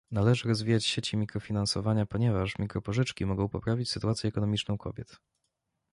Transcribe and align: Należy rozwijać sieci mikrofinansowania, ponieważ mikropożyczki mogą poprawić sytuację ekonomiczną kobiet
Należy 0.11 0.47
rozwijać 0.49 0.85
sieci 0.85 1.17
mikrofinansowania, 1.17 2.05
ponieważ 2.05 2.59
mikropożyczki 2.59 3.25
mogą 3.25 3.49
poprawić 3.49 3.91
sytuację 3.91 4.27
ekonomiczną 4.29 4.77
kobiet 4.77 5.17